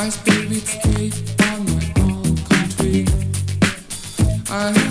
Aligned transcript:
My 0.00 0.08
spirit's 0.08 0.76
cave 0.76 1.12
on 1.42 1.66
my 1.66 1.92
own 2.00 2.34
country. 2.48 3.04
I 4.48 4.89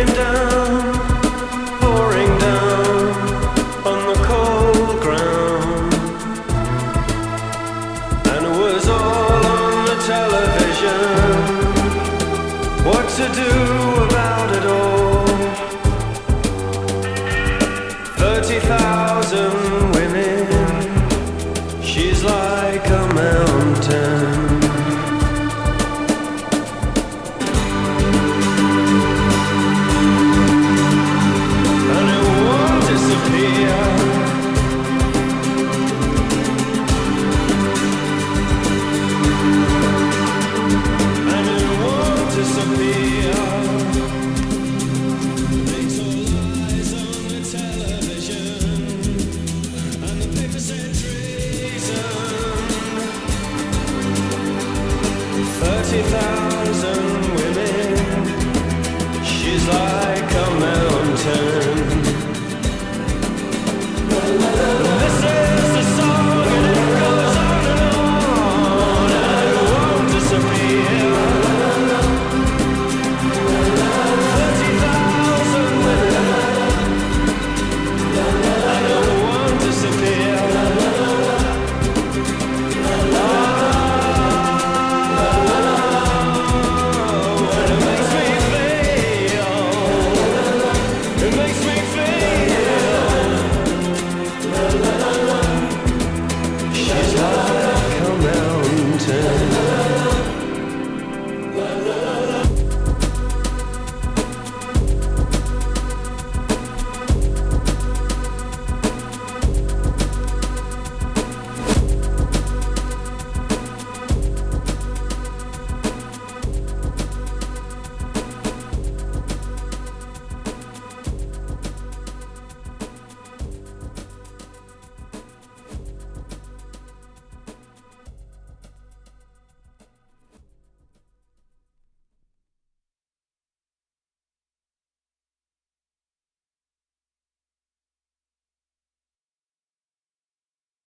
came 0.00 0.14
down, 0.14 0.39